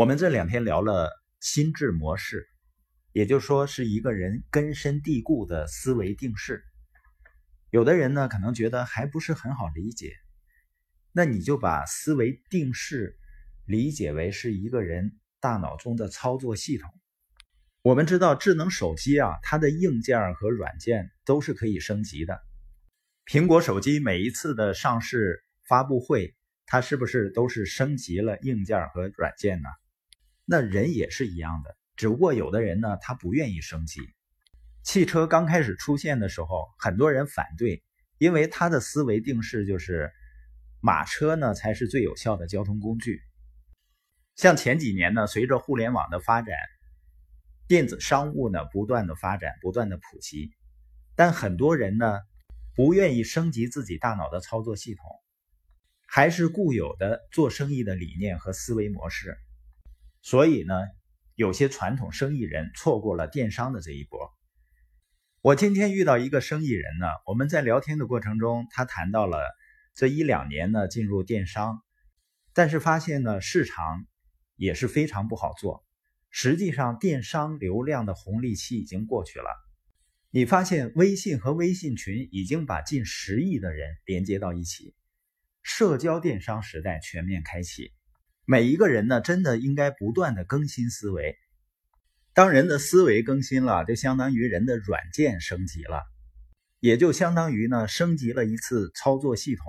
[0.00, 2.48] 我们这两天聊了心智模式，
[3.12, 6.64] 也就是说是一个人根深蒂固的思维定式。
[7.68, 10.14] 有的人呢可能觉得还不是很好理解，
[11.12, 13.18] 那你就把思维定式
[13.66, 16.90] 理解为是一个人大脑中的操作系统。
[17.82, 22.40] 我们知道智能手机啊，它的硬件和软件都是可以升级的。
[23.26, 29.68] 苹果手机每一次的上市发布会，它是不是都是升级了硬件和软件呢？
[30.52, 34.00] 那人也是一样的，只不过有的人呢，他不愿意升级。
[34.82, 37.84] 汽车刚开始出现的时候，很多人反对，
[38.18, 40.10] 因为他的思维定式就是
[40.80, 43.20] 马车呢才是最有效的交通工具。
[44.34, 46.56] 像前几年呢，随着互联网的发展，
[47.68, 50.50] 电子商务呢不断的发展，不断的普及，
[51.14, 52.18] 但很多人呢
[52.74, 55.04] 不愿意升级自己大脑的操作系统，
[56.08, 59.38] 还是固有的做生意的理念和思维模式。
[60.22, 60.74] 所以呢，
[61.34, 64.30] 有些传统生意人错过了电商的这一波。
[65.40, 69.42] 我今天遇到一个生意人呢，我们在聊天的过程中，他谈到了
[69.94, 71.80] 这一两年呢进入电商，
[72.52, 74.06] 但是发现呢市场
[74.56, 75.84] 也是非常不好做。
[76.28, 79.48] 实际上，电商流量的红利期已经过去了。
[80.30, 84.94] 你发现微信和微信群已经把近十亿的人连接到一起，
[85.62, 87.92] 社交电商时代全面开启。
[88.50, 91.38] 每一个人呢，真的应该不断的更新思维。
[92.34, 96.02] 当人的思维更新了，就相当于人的软件升级了，
[96.80, 99.66] 也就相当于呢升级了一次操作系统。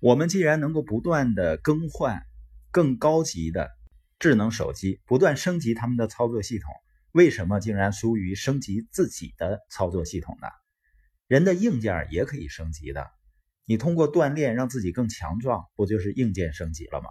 [0.00, 2.24] 我们既然能够不断的更换
[2.72, 3.70] 更高级的
[4.18, 6.74] 智能手机，不断升级他们的操作系统，
[7.12, 10.48] 为什么竟然疏于升级自己的操作系统呢？
[11.28, 13.06] 人的硬件也可以升级的，
[13.64, 17.10] 你通过锻炼让自己更强壮，不就是硬件升级了吗？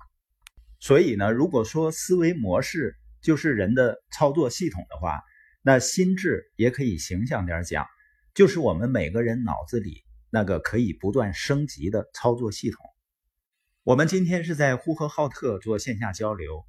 [0.80, 5.22] 所以呢，如果说思维模式就是人的操作系统的话，
[5.62, 7.88] 那心智也可以形象点讲，
[8.34, 12.86] 就是我们每个人脑子里那个可以不断升级的操作系统。
[13.84, 16.66] 我们今天是在呼和浩特做线下交流，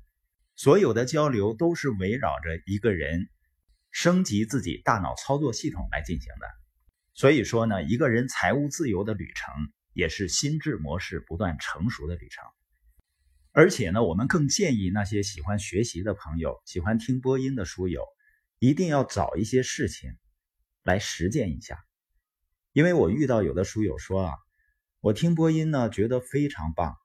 [0.55, 3.29] 所有的交流都是围绕着一个人
[3.91, 6.47] 升级自己大脑操作系统来进行的。
[7.15, 9.55] 所以说呢，一个人财务自由的旅程，
[9.93, 12.45] 也是心智模式不断成熟的旅程。
[13.59, 18.05] 而且呢，我们更建议那些喜欢学习的朋友、喜欢听播音的书友，
[18.59, 20.15] 一定要找一些事情
[20.83, 21.83] 来实践一下。
[22.75, 24.35] 因为我遇到有的书友说啊，
[25.01, 26.99] 我听播音呢，觉得非常棒，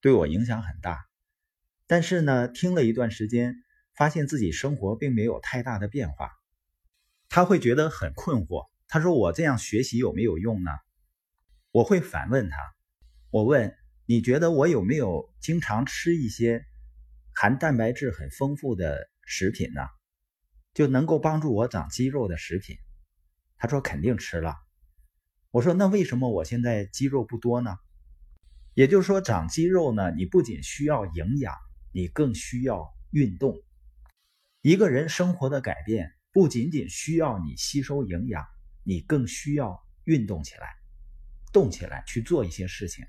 [0.00, 1.06] 对我影响很大。
[1.86, 3.62] 但是呢，听了一段时间，
[3.94, 6.32] 发现自己生活并没有太大的变化，
[7.28, 8.68] 他会觉得很困惑。
[8.88, 10.72] 他说：“我这样学习有没有用呢？”
[11.70, 12.56] 我会反问他，
[13.30, 13.76] 我问。
[14.12, 16.66] 你觉得我有没有经常吃一些
[17.34, 19.80] 含蛋白质很丰富的食品呢？
[20.74, 22.76] 就能够帮助我长肌肉的食品？
[23.56, 24.54] 他说肯定吃了。
[25.50, 27.78] 我说那为什么我现在肌肉不多呢？
[28.74, 31.56] 也就是说，长肌肉呢，你不仅需要营养，
[31.90, 33.56] 你更需要运动。
[34.60, 38.44] 一个人生活的改变不仅仅需要你吸收营养，
[38.84, 40.68] 你更需要运动起来，
[41.50, 43.06] 动起来去做一些事情。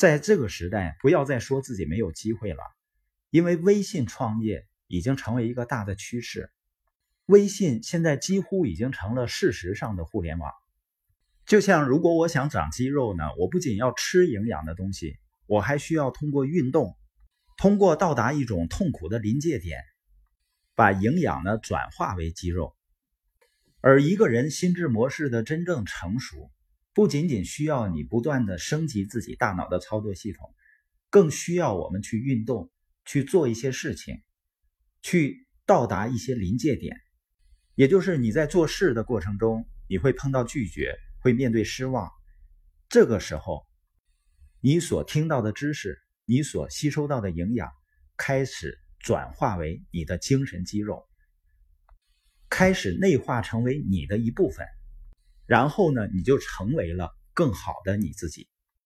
[0.00, 2.62] 在这个时代，不要再说自己没有机会了，
[3.28, 6.50] 因为微信创业已经成为一个大的趋势。
[7.26, 10.50] 微信现在几乎已经成了事实上的互联网。
[11.44, 16.96] 就像如果我想长肌肉呢，我不仅要吃营养的东西，我还需要通过运动，
[17.58, 19.82] 通过到达一种痛苦的临界点，
[20.74, 22.74] 把营养呢转化为肌肉。
[23.82, 26.50] 而一个人心智模式的真正成熟。
[26.92, 30.52] 不仅仅需要你不断的升级自己大脑的操作系统，
[31.08, 32.70] 更需要我们去运动，
[33.04, 34.20] 去做一些事情，
[35.02, 36.96] 去到达一些临界点。
[37.76, 42.10] 也就是你在做事的过程中，你会碰到拒绝，会面对失望。
[42.88, 43.66] 这个时候，
[44.60, 47.70] 你所听到的知识，你所吸收到的营养，
[48.16, 51.08] 开始转化为你的精神肌肉，
[52.50, 54.66] 开始内化成为你的一部分。
[55.50, 58.46] 然后呢，你就成为了更好的你自己。